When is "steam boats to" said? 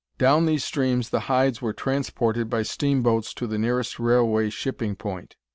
2.63-3.45